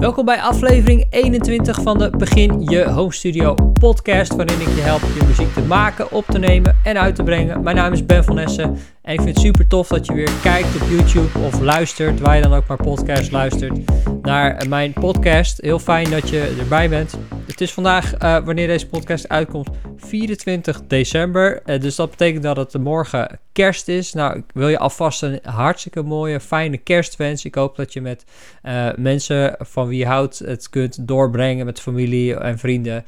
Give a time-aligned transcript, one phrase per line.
[0.00, 5.00] Welkom bij aflevering 21 van de Begin Je Home Studio podcast, waarin ik je help
[5.00, 7.62] je muziek te maken, op te nemen en uit te brengen.
[7.62, 10.30] Mijn naam is Ben van Essen en ik vind het super tof dat je weer
[10.42, 13.78] kijkt op YouTube of luistert, waar je dan ook maar podcast luistert,
[14.26, 15.60] naar mijn podcast.
[15.60, 17.18] Heel fijn dat je erbij bent.
[17.46, 21.62] Het is vandaag, uh, wanneer deze podcast uitkomt, 24 december.
[21.66, 24.12] Uh, dus dat betekent dat het morgen kerst is.
[24.12, 27.44] Nou, ik wil je alvast een hartstikke mooie, fijne kerstwens.
[27.44, 28.24] Ik hoop dat je met
[28.62, 33.04] uh, mensen van wie je houdt het kunt doorbrengen met familie en vrienden.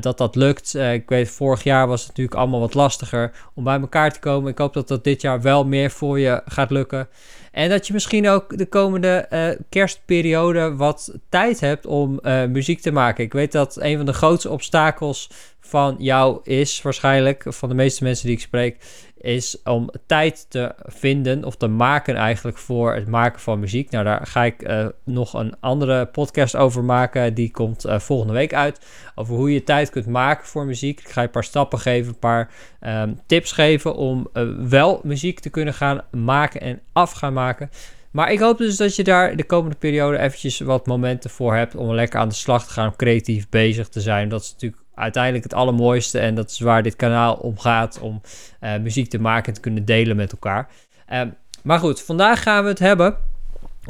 [0.00, 0.74] dat dat lukt.
[0.74, 4.50] ik weet, vorig jaar was het natuurlijk allemaal wat lastiger om bij elkaar te komen.
[4.50, 7.08] Ik hoop dat dat dit jaar wel meer voor je gaat lukken.
[7.52, 12.80] En dat je misschien ook de komende uh, kerstperiode wat tijd hebt om uh, muziek
[12.80, 13.24] te maken.
[13.24, 15.30] Ik weet dat een van de grootste obstakels
[15.66, 18.76] van jou is, waarschijnlijk, van de meeste mensen die ik spreek,
[19.16, 23.90] is om tijd te vinden of te maken eigenlijk voor het maken van muziek.
[23.90, 27.34] Nou, daar ga ik uh, nog een andere podcast over maken.
[27.34, 28.86] Die komt uh, volgende week uit.
[29.14, 31.00] Over hoe je tijd kunt maken voor muziek.
[31.00, 32.50] Ik ga je een paar stappen geven, een paar
[32.80, 37.70] um, tips geven om uh, wel muziek te kunnen gaan maken en af gaan maken.
[38.10, 41.74] Maar ik hoop dus dat je daar de komende periode eventjes wat momenten voor hebt
[41.74, 44.28] om lekker aan de slag te gaan, om creatief bezig te zijn.
[44.28, 46.18] Dat is natuurlijk uiteindelijk het allermooiste.
[46.18, 47.98] En dat is waar dit kanaal om gaat.
[48.00, 48.20] Om
[48.60, 50.68] uh, muziek te maken en te kunnen delen met elkaar.
[51.12, 51.20] Uh,
[51.62, 53.16] maar goed, vandaag gaan we het hebben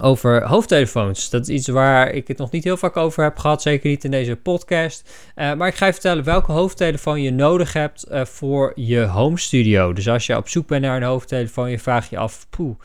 [0.01, 1.31] over hoofdtelefoons.
[1.31, 3.63] Dat is iets waar ik het nog niet heel vaak over heb gehad.
[3.63, 5.11] Zeker niet in deze podcast.
[5.37, 9.93] Uh, maar ik ga je vertellen welke hoofdtelefoon je nodig hebt voor je home studio.
[9.93, 12.47] Dus als je op zoek bent naar een hoofdtelefoon, je vraagt je af...
[12.51, 12.77] Poeh,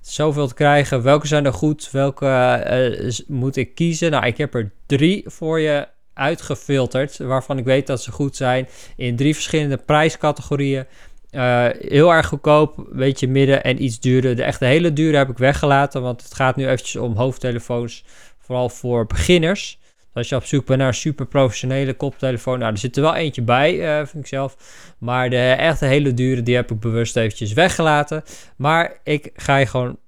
[0.00, 1.02] zoveel te krijgen.
[1.02, 1.90] Welke zijn er goed?
[1.90, 4.10] Welke moet ik kiezen?
[4.10, 8.68] Nou, ik heb er drie voor je uitgefilterd, waarvan ik weet dat ze goed zijn
[8.96, 10.86] in drie verschillende prijscategorieën.
[11.30, 14.36] Uh, heel erg goedkoop, beetje midden en iets duurder.
[14.36, 18.04] De echte hele dure heb ik weggelaten, want het gaat nu eventjes om hoofdtelefoons,
[18.38, 19.78] vooral voor beginners.
[20.14, 23.14] Als je op zoek bent naar een super professionele koptelefoon, nou, er zit er wel
[23.14, 24.56] eentje bij, uh, vind ik zelf.
[24.98, 28.22] Maar de echte hele dure, die heb ik bewust eventjes weggelaten.
[28.56, 29.98] Maar ik ga je gewoon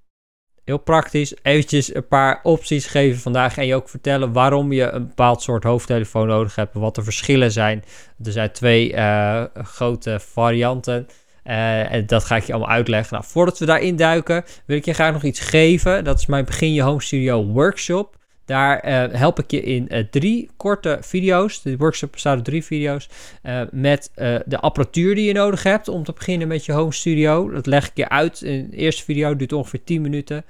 [0.65, 5.07] heel praktisch eventjes een paar opties geven vandaag en je ook vertellen waarom je een
[5.07, 7.85] bepaald soort hoofdtelefoon nodig hebt, wat de verschillen zijn.
[8.25, 11.09] Er zijn twee uh, grote varianten.
[11.45, 13.15] Uh, en dat ga ik je allemaal uitleggen.
[13.15, 16.05] Nou, voordat we daarin duiken, wil ik je graag nog iets geven.
[16.05, 18.17] Dat is mijn Begin Je Home Studio workshop.
[18.45, 21.63] Daar uh, help ik je in uh, drie korte video's.
[21.63, 23.09] De workshop bestaat uit drie video's.
[23.43, 24.11] Uh, met
[24.47, 27.51] de apparatuur die je nodig hebt om te beginnen met je home studio.
[27.51, 28.43] Dat leg ik je uit.
[28.43, 30.45] In de eerste video duurt ongeveer 10 minuten.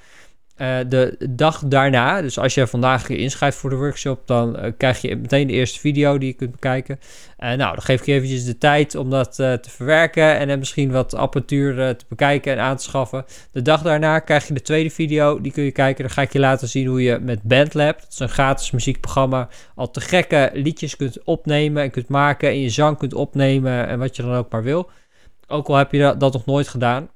[0.56, 4.72] Uh, de dag daarna, dus als je vandaag je inschrijft voor de workshop, dan uh,
[4.76, 6.98] krijg je meteen de eerste video die je kunt bekijken.
[7.38, 10.59] Uh, nou, dan geef ik je eventjes de tijd om dat te verwerken en dan
[10.59, 13.25] misschien wat apparatuur te bekijken en aan te schaffen.
[13.53, 16.04] De dag daarna krijg je de tweede video, die kun je kijken.
[16.04, 19.48] Dan ga ik je laten zien hoe je met Bandlab, dat is een gratis muziekprogramma,
[19.75, 23.98] al te gekke liedjes kunt opnemen en kunt maken en je zang kunt opnemen en
[23.98, 24.91] wat je dan ook maar wil.
[25.47, 27.09] Ook al heb je dat nog nooit gedaan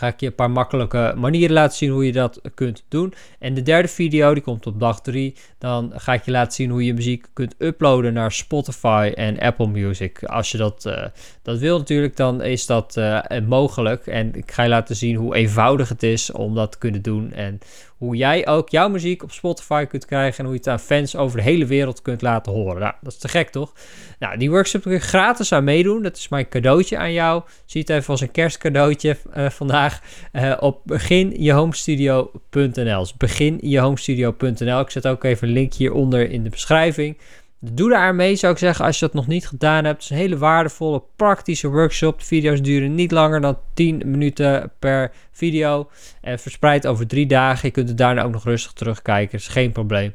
[0.00, 3.14] ga ik je een paar makkelijke manieren laten zien hoe je dat kunt doen.
[3.38, 5.34] En de derde video, die komt op dag 3.
[5.58, 9.66] Dan ga ik je laten zien hoe je muziek kunt uploaden naar Spotify en Apple
[9.66, 10.24] Music.
[10.24, 11.04] Als je dat, uh,
[11.42, 14.06] dat wil natuurlijk, dan is dat uh, mogelijk.
[14.06, 17.32] En ik ga je laten zien hoe eenvoudig het is om dat te kunnen doen.
[17.32, 17.58] En
[18.00, 21.16] hoe jij ook jouw muziek op Spotify kunt krijgen en hoe je het aan fans
[21.16, 22.80] over de hele wereld kunt laten horen.
[22.80, 23.72] Nou, dat is te gek toch?
[24.18, 26.02] Nou, die workshop kun je gratis aan meedoen.
[26.02, 27.42] Dat is mijn cadeautje aan jou.
[27.64, 30.00] Zie het even als een kerstcadeautje uh, vandaag
[30.32, 33.00] uh, op beginjehomestudio.nl.
[33.00, 34.80] Dus beginjehomestudio.nl.
[34.80, 37.16] Ik zet ook even een link hieronder in de beschrijving.
[37.62, 40.02] Doe daar mee, zou ik zeggen, als je dat nog niet gedaan hebt.
[40.02, 42.18] Het is een hele waardevolle, praktische workshop.
[42.18, 45.90] De video's duren niet langer dan 10 minuten per video.
[46.20, 47.66] En verspreid over drie dagen.
[47.66, 49.38] Je kunt het daarna ook nog rustig terugkijken.
[49.38, 50.14] Is geen probleem.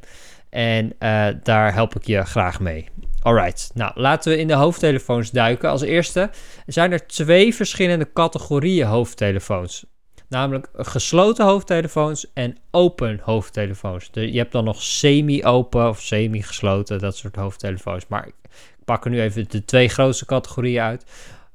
[0.50, 2.88] En uh, daar help ik je graag mee.
[3.22, 5.70] Alright, nou laten we in de hoofdtelefoons duiken.
[5.70, 6.30] Als eerste
[6.66, 9.86] zijn er twee verschillende categorieën hoofdtelefoons.
[10.30, 14.10] Namelijk gesloten hoofdtelefoons en open hoofdtelefoons.
[14.12, 18.08] je hebt dan nog semi-open of semi-gesloten, dat soort hoofdtelefoons.
[18.08, 18.36] Maar ik
[18.86, 21.06] pak er nu even de twee grootste categorieën uit.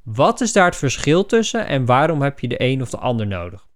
[0.03, 3.27] Wat is daar het verschil tussen en waarom heb je de een of de ander
[3.27, 3.69] nodig?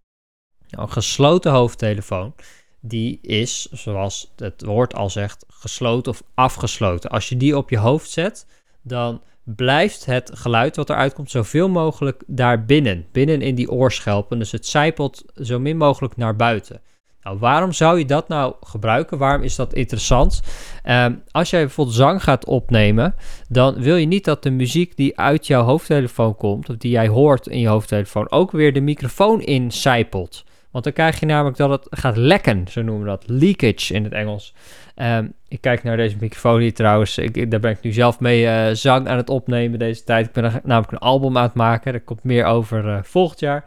[0.69, 2.35] Nou, een gesloten hoofdtelefoon,
[2.81, 7.11] die is, zoals het woord al zegt, gesloten of afgesloten.
[7.11, 8.47] Als je die op je hoofd zet,
[8.83, 13.07] dan blijft het geluid wat eruit komt zoveel mogelijk daar binnen.
[13.13, 14.39] In die oorschelpen.
[14.39, 16.81] Dus het zijpelt zo min mogelijk naar buiten.
[17.23, 19.19] Nou, waarom zou je dat nou gebruiken?
[19.19, 20.43] Waarom is dat interessant?
[20.89, 23.15] Um, als jij bijvoorbeeld zang gaat opnemen,
[23.49, 27.09] dan wil je niet dat de muziek die uit jouw hoofdtelefoon komt, of die jij
[27.09, 30.45] hoort in je hoofdtelefoon, ook weer de microfoon in zijpelt.
[30.75, 33.25] Want dan krijg je namelijk dat het gaat lekken, zo noemen we dat.
[33.27, 34.55] Leakage in het Engels.
[34.95, 37.19] Ehm, ik kijk naar deze microfoon hier trouwens.
[37.19, 40.27] Ik, daar ben ik nu zelf mee uh, zang aan het opnemen deze tijd.
[40.27, 41.93] Ik ben namelijk een album aan het maken.
[41.93, 43.65] Daar komt meer over uh, volgend jaar.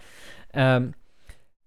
[0.52, 0.82] Ehm,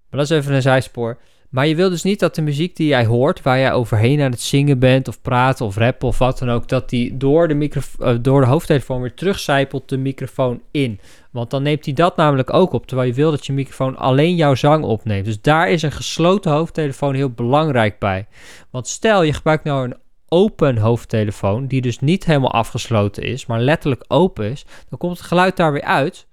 [0.08, 1.18] maar dat is even een zijspoor.
[1.50, 4.30] Maar je wil dus niet dat de muziek die jij hoort, waar jij overheen aan
[4.30, 7.54] het zingen bent, of praten, of rappen, of wat dan ook, dat die door de,
[7.54, 7.80] micro,
[8.20, 11.00] door de hoofdtelefoon weer terugcijpelt de microfoon in.
[11.30, 14.34] Want dan neemt hij dat namelijk ook op, terwijl je wil dat je microfoon alleen
[14.34, 15.24] jouw zang opneemt.
[15.24, 18.26] Dus daar is een gesloten hoofdtelefoon heel belangrijk bij.
[18.70, 19.96] Want stel je gebruikt nou een
[20.28, 25.26] open hoofdtelefoon, die dus niet helemaal afgesloten is, maar letterlijk open is, dan komt het
[25.26, 26.26] geluid daar weer uit.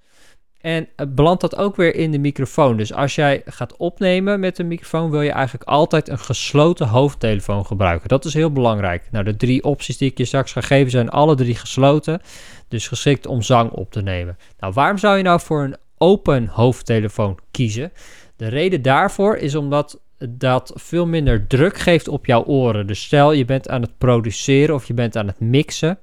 [0.67, 2.77] En belandt dat ook weer in de microfoon.
[2.77, 7.65] Dus als jij gaat opnemen met een microfoon, wil je eigenlijk altijd een gesloten hoofdtelefoon
[7.65, 8.09] gebruiken.
[8.09, 9.07] Dat is heel belangrijk.
[9.11, 12.21] Nou, de drie opties die ik je straks ga geven zijn alle drie gesloten.
[12.67, 14.37] Dus geschikt om zang op te nemen.
[14.59, 17.91] Nou, waarom zou je nou voor een open hoofdtelefoon kiezen?
[18.35, 19.99] De reden daarvoor is omdat
[20.29, 22.87] dat veel minder druk geeft op jouw oren.
[22.87, 25.99] Dus stel je bent aan het produceren of je bent aan het mixen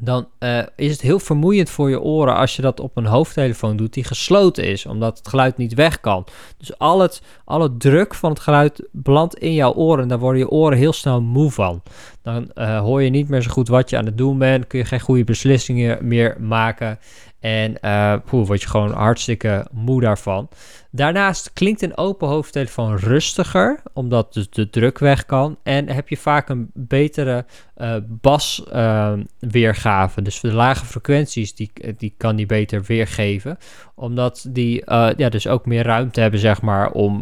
[0.00, 3.76] dan uh, is het heel vermoeiend voor je oren als je dat op een hoofdtelefoon
[3.76, 6.24] doet die gesloten is, omdat het geluid niet weg kan.
[6.56, 10.18] Dus al het, al het druk van het geluid belandt in jouw oren en daar
[10.18, 11.82] worden je oren heel snel moe van.
[12.22, 14.78] Dan uh, hoor je niet meer zo goed wat je aan het doen bent, kun
[14.78, 16.98] je geen goede beslissingen meer maken
[17.40, 20.48] en uh, word je gewoon hartstikke moe daarvan.
[20.92, 25.58] Daarnaast klinkt een open hoofdtelefoon rustiger, omdat dus de druk weg kan.
[25.62, 27.44] En heb je vaak een betere
[27.76, 30.18] uh, basweergave.
[30.18, 33.56] Uh, dus de lage frequenties, die, die kan die beter weergeven.
[33.94, 34.82] Omdat die
[35.16, 37.18] ja, dus ook meer ruimte hebben, zeg maar, om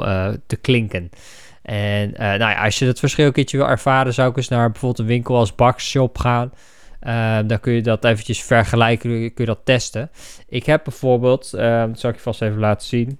[0.46, 1.10] te klinken.
[1.62, 4.70] En nou ja, als je dat verschil een keertje wil ervaren, zou ik eens naar
[4.70, 6.52] bijvoorbeeld een winkel als Bakshop gaan.
[7.02, 10.10] Uh, dan kun je dat eventjes vergelijken, kun je dat testen.
[10.48, 13.18] Ik heb bijvoorbeeld, dat zal ik je vast even laten zien.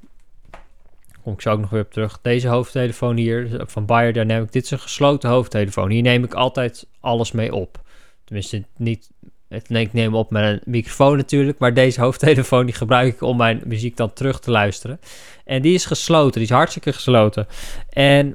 [1.23, 2.19] Kom ik zo ook nog weer op terug.
[2.23, 4.53] Deze hoofdtelefoon hier van Bayer Dynamic.
[4.53, 5.91] Dit is een gesloten hoofdtelefoon.
[5.91, 7.81] Hier neem ik altijd alles mee op.
[8.25, 9.11] Tenminste, niet.
[9.49, 11.59] Ik neem op met een microfoon natuurlijk.
[11.59, 15.00] Maar deze hoofdtelefoon die gebruik ik om mijn muziek dan terug te luisteren.
[15.44, 16.32] En die is gesloten.
[16.32, 17.47] Die is hartstikke gesloten.
[17.88, 18.26] En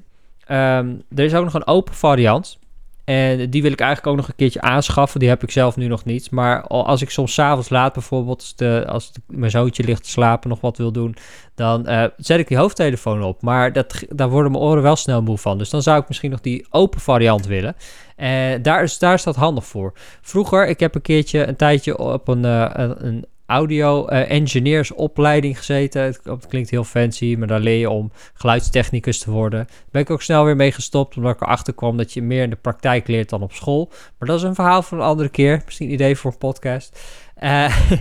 [0.51, 2.59] um, er is ook nog een open variant.
[3.03, 5.19] En die wil ik eigenlijk ook nog een keertje aanschaffen.
[5.19, 6.31] Die heb ik zelf nu nog niet.
[6.31, 10.49] Maar als ik soms s'avonds laat bijvoorbeeld, als, de, als mijn zoontje ligt te slapen,
[10.49, 11.15] nog wat wil doen,
[11.55, 13.41] dan uh, zet ik die hoofdtelefoon op.
[13.41, 15.57] Maar dat, daar worden mijn oren wel snel moe van.
[15.57, 17.75] Dus dan zou ik misschien nog die open variant willen.
[18.15, 19.93] En daar is, daar is dat handig voor.
[20.21, 26.01] Vroeger, ik heb een keertje een tijdje op een, uh, een audio uh, engineersopleiding gezeten.
[26.01, 29.59] Het, klinkt heel fancy, maar daar leer je om geluidstechnicus te worden.
[29.67, 32.43] Daar ben ik ook snel weer mee gestopt, omdat ik erachter kwam dat je meer
[32.43, 33.91] in de praktijk leert dan op school.
[34.17, 35.61] Maar dat is een verhaal voor een andere keer.
[35.65, 36.99] Misschien een idee voor een podcast.
[37.43, 37.77] Uh,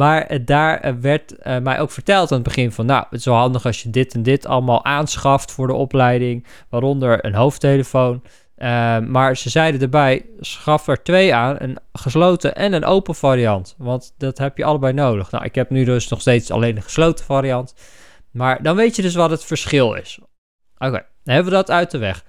[0.00, 3.34] maar daar werd uh, mij ook verteld aan het begin van, nou, het is wel
[3.34, 8.22] handig als je dit en dit allemaal aanschaft voor de opleiding, waaronder een hoofdtelefoon.
[8.62, 13.74] Uh, maar ze zeiden erbij, schaf er twee aan, een gesloten en een open variant.
[13.78, 15.30] Want dat heb je allebei nodig.
[15.30, 17.74] Nou, ik heb nu dus nog steeds alleen de gesloten variant.
[18.30, 20.18] Maar dan weet je dus wat het verschil is.
[20.78, 20.90] Oké,
[21.24, 22.24] dan hebben we dat uit de weg.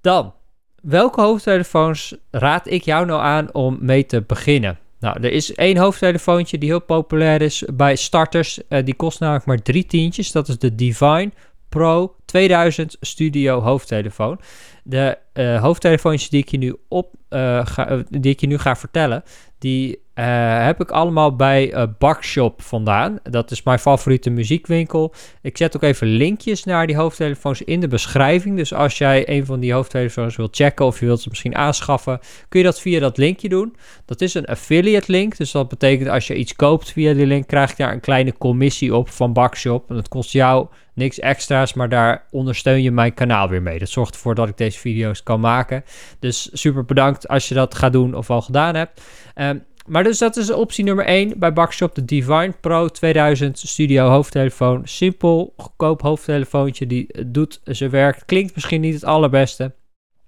[0.00, 0.34] Dan,
[0.82, 4.78] welke hoofdtelefoons raad ik jou nou aan om mee te beginnen?
[5.00, 8.60] Nou, er is één hoofdtelefoontje die heel populair is bij starters.
[8.68, 10.32] Uh, die kost namelijk maar drie tientjes.
[10.32, 11.30] Dat is de Divine
[11.70, 14.40] Pro 2000 Studio hoofdtelefoon.
[14.84, 18.76] De uh, hoofdtelefoontjes die ik je nu op ga, eh, die ik je nu ga
[18.76, 19.22] vertellen,
[19.58, 23.18] die uh, heb ik allemaal bij uh, Bakshop vandaan.
[23.22, 25.14] Dat is mijn favoriete muziekwinkel.
[25.42, 28.56] Ik zet ook even linkjes naar die hoofdtelefoons in de beschrijving.
[28.56, 32.20] Dus als jij een van die hoofdtelefoons wilt checken of je wilt ze misschien aanschaffen,
[32.48, 33.76] kun je dat via dat linkje doen.
[34.04, 35.36] Dat is een affiliate link.
[35.36, 38.32] Dus dat betekent als je iets koopt via die link, krijg je daar een kleine
[38.38, 39.90] commissie op van Bakshop.
[39.90, 43.78] En dat kost jou niks extra's, maar daar ondersteun je mijn kanaal weer mee.
[43.78, 45.84] Dat zorgt ervoor dat ik deze video's kan maken.
[46.18, 49.00] Dus super bedankt als je dat gaat doen of al gedaan hebt.
[49.34, 54.08] Um, maar dus dat is optie nummer 1 bij Bakshop, de Divine Pro 2000 Studio
[54.08, 54.82] hoofdtelefoon.
[54.84, 58.22] Simpel, goedkoop hoofdtelefoontje, die doet zijn werk.
[58.26, 59.72] Klinkt misschien niet het allerbeste,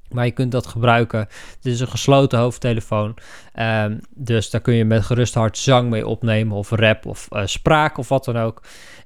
[0.09, 1.29] maar je kunt dat gebruiken.
[1.61, 3.17] Dit is een gesloten hoofdtelefoon.
[3.61, 7.43] Um, dus daar kun je met gerust hart zang mee opnemen, of rap, of uh,
[7.45, 8.63] spraak, of wat dan ook.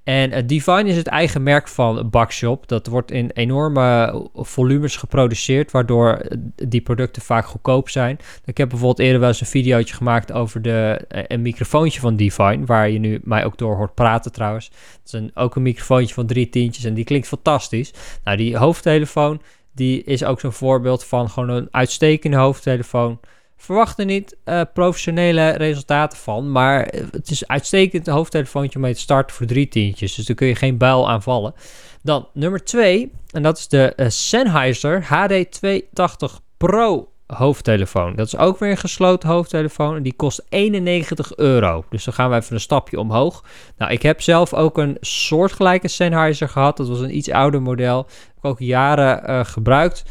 [0.07, 2.69] En uh, Divine is het eigen merk van Bakshop.
[2.69, 8.19] Dat wordt in enorme volumes geproduceerd, waardoor eh, die producten vaak goedkoop zijn.
[8.45, 12.65] Ik heb bijvoorbeeld eerder wel eens een videootje gemaakt over de, een microfoontje van Divine,
[12.65, 14.67] waar je nu mij ook door hoort praten trouwens.
[14.67, 17.93] Het is een, ook een microfoontje van drie tientjes en die klinkt fantastisch.
[18.25, 19.41] Nou, die hoofdtelefoon
[19.77, 23.21] die is ook zo'n voorbeeld van gewoon een uitstekende hoofdtelefoon.
[23.57, 28.95] Verwacht er niet uh, professionele resultaten van, maar het is uitstekend een hoofdtelefoontje om mee
[28.95, 30.15] te starten voor drie tientjes.
[30.15, 31.55] Dus daar kun je geen buil aan vallen.
[32.03, 38.17] Dan nummer 2, en dat is de uh, Sennheiser HD280 Pro hoofdtelefoon.
[38.17, 41.85] Dat is ook weer een gesloten hoofdtelefoon en die kost 91 euro.
[41.91, 43.45] Dus dan gaan we even een stapje omhoog.
[43.77, 46.77] Nou, ik heb zelf ook een soortgelijke Sennheiser gehad.
[46.77, 47.97] Dat was een iets ouder model.
[47.97, 50.05] Heb ik ook jaren gebruikt.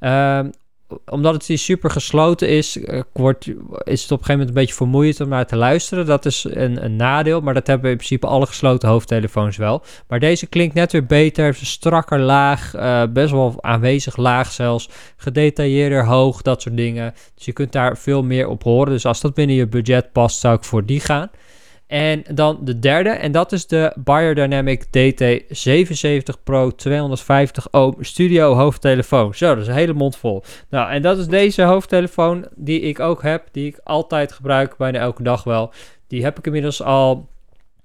[0.00, 0.40] Uh,
[1.06, 4.74] omdat het super gesloten is, uh, wordt, is het op een gegeven moment een beetje
[4.74, 6.06] vermoeiend om naar te luisteren.
[6.06, 9.82] Dat is een, een, nadeel, maar dat hebben in principe alle gesloten hoofdtelefoons wel.
[10.08, 14.52] Maar deze klinkt net weer beter, heeft een strakker laag, uh, best wel aanwezig laag
[14.52, 17.14] zelfs, gedetailleerder hoog, dat soort dingen.
[17.34, 18.92] Dus je kunt daar veel meer op horen.
[18.92, 21.30] Dus als dat binnen je budget past, zou ik voor die gaan.
[21.90, 29.34] En dan de derde, en dat is de Biodynamic DT77 Pro 250 ohm studio hoofdtelefoon.
[29.34, 30.42] Zo, dat is een hele mond vol.
[30.68, 34.98] Nou, en dat is deze hoofdtelefoon die ik ook heb, die ik altijd gebruik, bijna
[34.98, 35.72] elke dag wel.
[36.06, 37.28] Die heb ik inmiddels al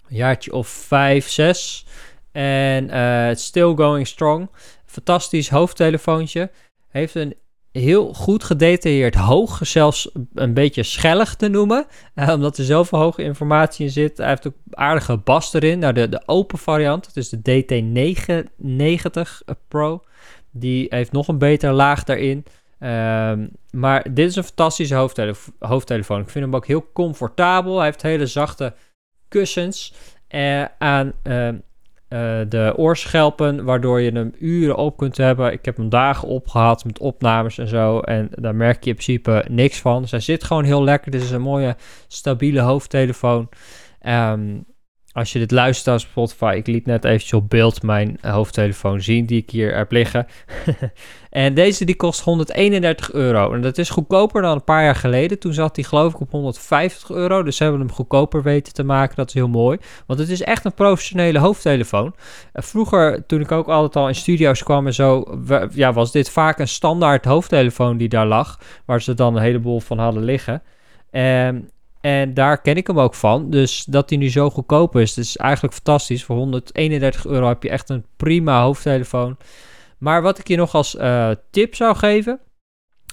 [0.09, 1.85] een jaartje of 5, 6.
[2.31, 4.49] En uh, still going strong.
[4.85, 6.51] Fantastisch hoofdtelefoontje.
[6.89, 7.35] Heeft een
[7.79, 11.85] heel goed gedetailleerd, hoog, zelfs een beetje schellig te noemen.
[12.15, 14.17] Uh, omdat er zoveel hoge informatie in zit.
[14.17, 15.79] Hij heeft ook aardige bas erin.
[15.79, 20.03] Nou, de, de open variant, is de DT990 Pro.
[20.51, 22.45] Die heeft nog een betere laag daarin.
[22.79, 26.21] Um, maar dit is een fantastische hoofdtelefo hoofdtelefoon.
[26.21, 27.75] Ik vind hem ook heel comfortabel.
[27.75, 28.73] Hij heeft hele zachte
[29.27, 29.93] kussens
[30.29, 31.13] uh, aan...
[31.23, 31.49] Uh,
[32.09, 35.51] uh, de oorschelpen, waardoor je hem uren op kunt hebben.
[35.51, 37.99] Ik heb hem dagen opgehad met opnames en zo.
[37.99, 40.05] En daar merk je in principe niks van.
[40.09, 41.11] Hij zit gewoon heel lekker.
[41.11, 41.75] Dit is een mooie,
[42.07, 43.49] stabiele hoofdtelefoon.
[44.07, 44.65] Um,
[45.15, 49.25] als je dit luistert op Spotify, ik liet net eventjes op beeld mijn hoofdtelefoon zien
[49.25, 50.27] die ik hier heb liggen.
[51.29, 53.53] en deze die kost 131 euro.
[53.53, 55.39] En dat is goedkoper dan een paar jaar geleden.
[55.39, 57.43] Toen zat hij geloof ik op 150 euro.
[57.43, 59.15] Dus ze hebben hem goedkoper weten te maken.
[59.15, 59.77] Dat is heel mooi.
[60.05, 62.15] Want het is echt een professionele hoofdtelefoon.
[62.53, 65.39] Vroeger, toen ik ook altijd al in studio's kwam en zo,
[65.73, 68.59] ja, was dit vaak een standaard hoofdtelefoon die daar lag.
[68.85, 70.61] Waar ze dan een heleboel van hadden liggen.
[71.11, 71.69] En
[72.05, 73.49] en daar ken ik hem ook van.
[73.49, 76.23] Dus dat hij nu zo goedkoop is, is eigenlijk fantastisch.
[76.23, 79.37] Voor 131 euro heb je echt een prima hoofdtelefoon.
[79.97, 82.39] Maar wat ik je nog als uh, tip zou geven,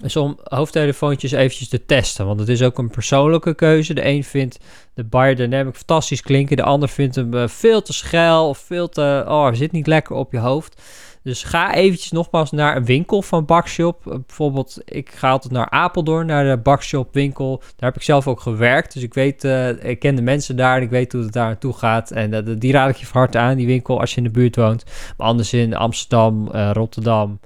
[0.03, 2.27] is om hoofdtelefoontjes eventjes te testen.
[2.27, 3.95] Want het is ook een persoonlijke keuze.
[3.95, 4.59] De een vindt
[4.95, 6.57] de Biodynamic fantastisch klinken.
[6.57, 9.25] De ander vindt hem uh, veel te schel of veel te...
[9.29, 10.83] Oh, zit niet lekker op je hoofd.
[11.23, 14.07] Dus ga eventjes nogmaals naar een winkel van Bakshop.
[14.07, 17.59] Uh, bijvoorbeeld, ik ga altijd naar Apeldoorn, naar de Bakshop winkel.
[17.59, 18.95] Daar heb ik zelf ook gewerkt.
[18.95, 21.47] Dus ik weet, uh, ik ken de mensen daar en ik weet hoe het daar
[21.47, 22.11] naartoe gaat.
[22.11, 24.57] En die raad ik je van harte aan, die winkel, als je in de buurt
[24.57, 24.85] woont.
[25.17, 27.41] Maar anders in Amsterdam, Rotterdam...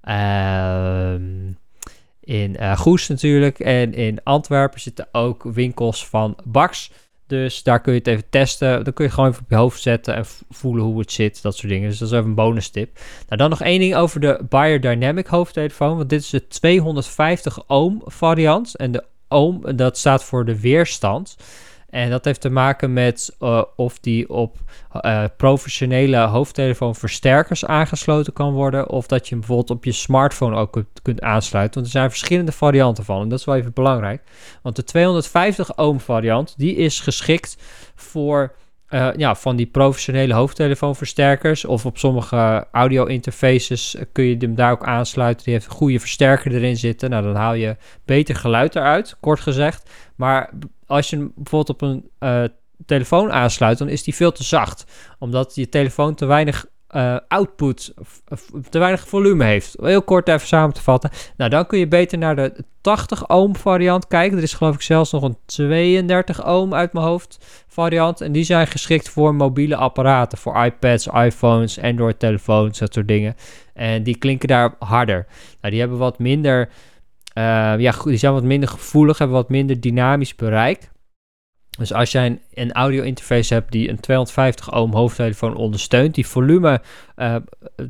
[0.00, 1.58] Ehm
[2.20, 3.58] in Goes natuurlijk.
[3.58, 6.90] En in Antwerpen zitten ook winkels van Bax.
[7.30, 8.84] Dus daar kun je het even testen.
[8.84, 11.42] Dan kun je gewoon even op je hoofd zetten en voelen hoe het zit.
[11.42, 11.88] Dat soort dingen.
[11.88, 12.98] Dus dat is even een bonus tip.
[13.26, 15.96] Nou, dan nog één ding over de Biodynamic hoofdtelefoon.
[15.96, 18.76] Want dit is de 250 ohm variant.
[18.76, 21.36] En de ohm, dat staat voor de weerstand.
[21.90, 24.58] En dat heeft te maken met uh, of die op
[25.02, 28.88] uh, professionele hoofdtelefoonversterkers aangesloten kan worden.
[28.88, 31.74] Of dat je hem bijvoorbeeld op je smartphone ook kunt, aansluiten.
[31.74, 33.22] Want er zijn verschillende varianten van.
[33.22, 34.22] En dat is wel even belangrijk.
[34.62, 37.56] Want de 250 ohm variant, die is geschikt
[37.94, 38.54] voor
[38.90, 41.64] uh, ja, van die professionele hoofdtelefoonversterkers.
[41.64, 45.44] Of op sommige audio interfaces kun je hem daar ook aansluiten.
[45.44, 47.10] Die heeft een goede versterker erin zitten.
[47.10, 49.90] Nou, dan haal je beter geluid eruit, kort gezegd.
[50.16, 50.50] Maar
[50.90, 52.44] als je hem bijvoorbeeld op een uh,
[52.86, 54.84] telefoon aansluit, dan is die veel te zacht.
[55.18, 56.66] Omdat je telefoon te weinig
[56.96, 57.94] uh, output,
[58.68, 59.76] te weinig volume heeft.
[59.80, 61.10] Heel kort even samen te vatten.
[61.36, 64.36] Nou, dan kun je beter naar de 80 ohm variant kijken.
[64.36, 68.20] Er is geloof ik zelfs nog een 32 ohm uit mijn hoofd variant.
[68.20, 70.38] En die zijn geschikt voor mobiele apparaten.
[70.38, 73.34] Voor iPads, iPhones, Android telefoons, dat soort dingen.
[73.74, 75.26] En die klinken daar harder.
[75.60, 76.68] Nou, die hebben wat minder...
[77.40, 80.90] Uh, ja, die zijn wat minder gevoelig, hebben wat minder dynamisch bereik.
[81.78, 86.26] Dus als jij een, een audio interface hebt die een 250 ohm hoofdtelefoon ondersteunt, die
[86.26, 86.80] volume,
[87.16, 87.36] uh,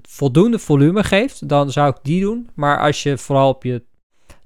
[0.02, 2.50] voldoende volume geeft, dan zou ik die doen.
[2.54, 3.82] Maar als je vooral op je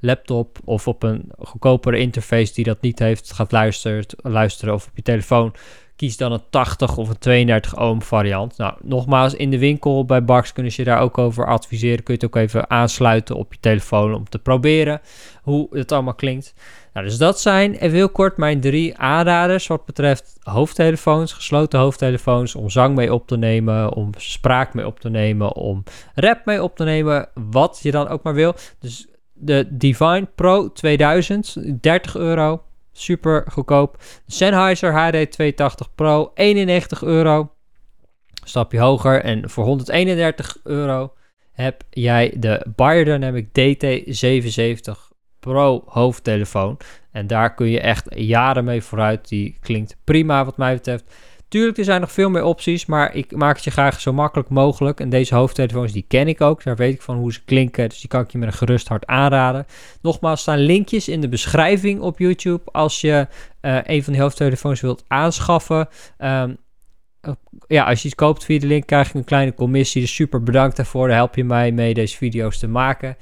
[0.00, 4.96] laptop of op een goedkopere interface die dat niet heeft, gaat luisteren, luisteren of op
[4.96, 5.54] je telefoon,
[5.96, 8.56] kies dan een 80 of een 32 ohm variant.
[8.56, 12.02] Nou, nogmaals, in de winkel bij Bax kunnen ze je daar ook over adviseren.
[12.02, 15.00] Kun je het ook even aansluiten op je telefoon om te proberen
[15.42, 16.54] hoe het allemaal klinkt.
[16.92, 22.54] Nou, dus dat zijn even heel kort mijn drie aanraders wat betreft hoofdtelefoons, gesloten hoofdtelefoons,
[22.54, 25.82] om zang mee op te nemen, om spraak mee op te nemen, om
[26.14, 28.54] rap mee op te nemen, wat je dan ook maar wil.
[28.78, 32.62] Dus de Divine Pro 2000, 30 euro.
[32.96, 33.96] Super goedkoop.
[34.26, 37.52] Sennheiser HD 280 Pro, 91 euro.
[38.44, 39.22] Stapje hoger.
[39.22, 41.12] En voor 131 euro
[41.52, 46.76] heb jij de Biodynamic DT77 Pro hoofdtelefoon.
[47.12, 49.28] En daar kun je echt jaren mee vooruit.
[49.28, 51.14] Die klinkt prima wat mij betreft.
[51.54, 54.49] Tuurlijk, er zijn nog veel meer opties, maar ik maak het je graag zo makkelijk
[54.49, 55.00] mogelijk.
[55.00, 56.62] En deze hoofdtelefoons, die ken ik ook.
[56.62, 58.88] Daar weet ik van hoe ze klinken, dus die kan ik je met een gerust
[58.88, 59.66] hart aanraden.
[60.02, 63.26] Nogmaals, staan linkjes in de beschrijving op YouTube als je
[63.62, 65.88] uh, een van die hoofdtelefoons wilt aanschaffen.
[66.18, 66.56] Um,
[67.66, 70.00] ja, als je iets koopt via de link, krijg je een kleine commissie.
[70.00, 71.08] Dus super bedankt daarvoor.
[71.08, 73.16] Daar help je mij mee deze video's te maken.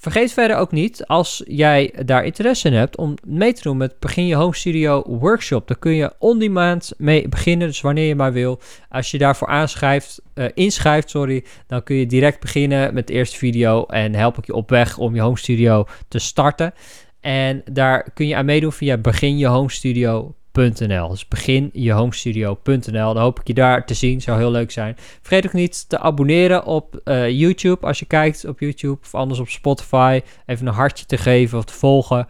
[0.00, 3.98] Vergeet verder ook niet, als jij daar interesse in hebt, om mee te doen met
[3.98, 5.68] Begin je Home Studio Workshop.
[5.68, 8.60] Daar kun je on-demand mee beginnen, dus wanneer je maar wil.
[8.88, 13.36] Als je daarvoor aanschrijft, uh, inschrijft, sorry, dan kun je direct beginnen met de eerste
[13.36, 16.74] video en help ik je op weg om je home studio te starten.
[17.20, 23.14] En daar kun je aan meedoen via beginjehomestudio.com dus begin je homestudio.nl.
[23.14, 24.20] Dan hoop ik je daar te zien.
[24.20, 24.94] Zou heel leuk zijn.
[24.96, 27.86] Vergeet ook niet te abonneren op uh, YouTube.
[27.86, 30.20] Als je kijkt op YouTube of anders op Spotify.
[30.46, 32.26] Even een hartje te geven of te volgen.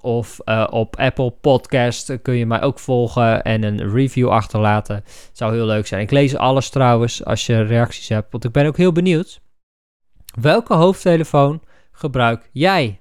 [0.00, 5.04] Of uh, op Apple Podcast kun je mij ook volgen en een review achterlaten.
[5.32, 6.02] Zou heel leuk zijn.
[6.02, 8.32] Ik lees alles trouwens als je reacties hebt.
[8.32, 9.40] Want ik ben ook heel benieuwd.
[10.40, 11.62] Welke hoofdtelefoon
[11.92, 13.00] gebruik jij?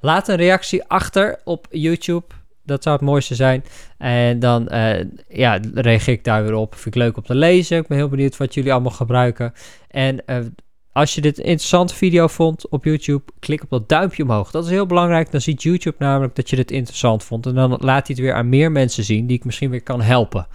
[0.00, 2.34] Laat een reactie achter op YouTube
[2.64, 3.64] dat zou het mooiste zijn.
[3.98, 6.74] En dan uh, ja, reageer ik daar weer op.
[6.74, 7.78] Vind ik leuk om te lezen.
[7.78, 9.52] Ik ben heel benieuwd wat jullie allemaal gebruiken.
[9.88, 10.36] En uh,
[10.94, 14.50] als je dit een interessante video vond op YouTube, klik op dat duimpje omhoog.
[14.50, 15.30] Dat is heel belangrijk.
[15.30, 17.46] Dan ziet YouTube namelijk dat je dit interessant vond.
[17.46, 20.00] En dan laat hij het weer aan meer mensen zien die ik misschien weer kan
[20.00, 20.46] helpen.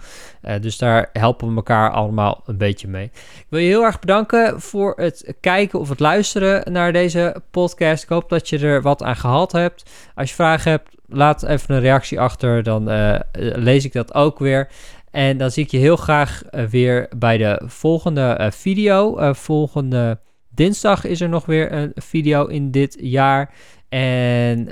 [0.42, 3.04] Uh, dus daar helpen we elkaar allemaal een beetje mee.
[3.04, 8.02] Ik wil je heel erg bedanken voor het kijken of het luisteren naar deze podcast.
[8.02, 9.90] Ik hoop dat je er wat aan gehad hebt.
[10.14, 12.62] Als je vragen hebt, laat even een reactie achter.
[12.62, 14.68] Dan uh, lees ik dat ook weer.
[15.10, 19.32] En dan zie ik je heel graag uh, weer bij de volgende video.
[19.34, 20.18] volgende
[20.54, 23.54] Dinsdag is er nog weer een video in dit jaar.
[23.88, 24.68] En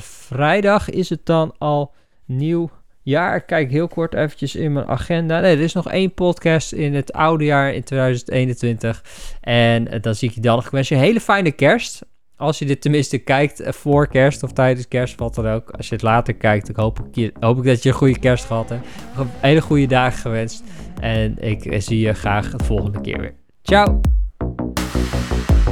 [0.00, 2.70] vrijdag is het dan al nieuw
[3.02, 3.36] jaar.
[3.36, 5.40] Ik kijk heel kort eventjes in mijn agenda.
[5.40, 9.04] Nee, er is nog één podcast in het oude jaar in 2021.
[9.40, 10.58] En dan zie ik je dan.
[10.58, 12.02] Ik wens je een hele fijne kerst.
[12.40, 15.70] Als je dit tenminste kijkt uh, voor kerst of tijdens kerst, wat dan ook.
[15.70, 18.44] Als je het later kijkt, hoop ik, je, hoop ik dat je een goede kerst
[18.44, 18.86] gehad hebt.
[19.16, 20.62] Een hele goede dagen gewenst.
[21.00, 23.34] En ik zie je graag de volgende keer weer.
[23.62, 24.00] Ciao!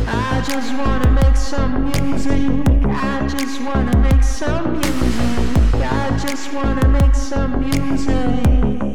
[0.06, 0.72] I just
[1.10, 2.40] make some music.
[2.86, 5.74] I just make some music.
[5.74, 6.52] I just
[6.92, 8.87] make some music.